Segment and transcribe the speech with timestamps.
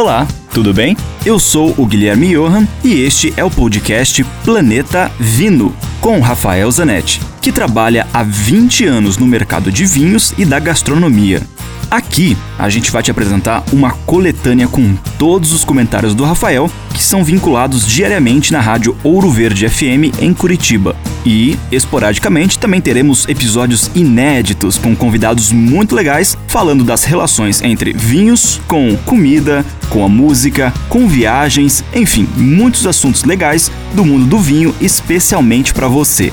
[0.00, 0.96] Olá, tudo bem?
[1.26, 7.20] Eu sou o Guilherme Johan e este é o podcast Planeta Vino, com Rafael Zanetti,
[7.42, 11.42] que trabalha há 20 anos no mercado de vinhos e da gastronomia.
[11.90, 17.04] Aqui a gente vai te apresentar uma coletânea com todos os comentários do Rafael que
[17.04, 20.96] são vinculados diariamente na rádio Ouro Verde FM em Curitiba.
[21.24, 28.60] E, esporadicamente, também teremos episódios inéditos com convidados muito legais falando das relações entre vinhos,
[28.66, 34.74] com comida, com a música, com viagens, enfim, muitos assuntos legais do mundo do vinho,
[34.80, 36.32] especialmente para você.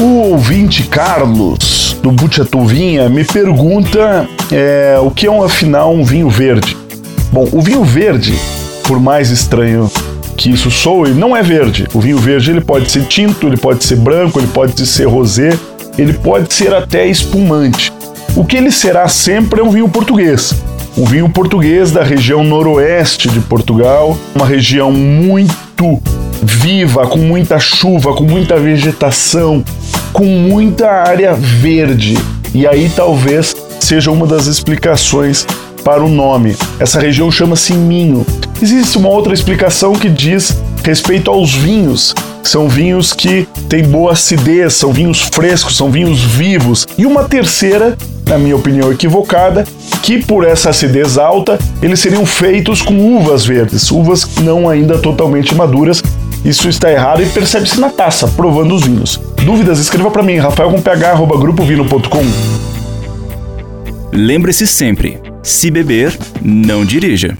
[0.00, 6.28] O ouvinte Carlos, do Butiatuvinha, me pergunta é, o que é um, afinal um vinho
[6.28, 6.76] verde.
[7.32, 8.34] Bom, o vinho verde,
[8.82, 9.90] por mais estranho
[10.36, 11.86] que isso soe, não é verde.
[11.94, 15.56] O vinho verde ele pode ser tinto, ele pode ser branco, ele pode ser rosé,
[15.96, 17.92] ele pode ser até espumante.
[18.34, 20.54] O que ele será sempre é um vinho português.
[20.96, 26.00] Um vinho português da região noroeste de Portugal, uma região muito
[26.42, 29.64] viva, com muita chuva, com muita vegetação,
[30.12, 32.18] com muita área verde.
[32.54, 35.46] E aí talvez seja uma das explicações
[35.84, 36.56] para o nome.
[36.78, 38.26] Essa região chama-se Minho.
[38.62, 42.14] Existe uma outra explicação que diz respeito aos vinhos.
[42.44, 46.86] São vinhos que têm boa acidez, são vinhos frescos, são vinhos vivos.
[46.96, 49.66] E uma terceira, na minha opinião equivocada,
[50.00, 55.56] que por essa acidez alta, eles seriam feitos com uvas verdes, uvas não ainda totalmente
[55.56, 56.00] maduras,
[56.44, 59.20] isso está errado e percebe-se na taça, provando os vinhos.
[59.44, 59.80] Dúvidas?
[59.80, 62.22] Escreva para mim, rafael.ph.grupovino.com.
[64.12, 67.28] Lembre-se sempre: se beber, não dirija.